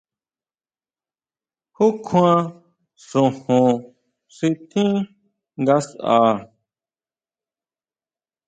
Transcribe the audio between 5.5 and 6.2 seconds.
ngasʼa?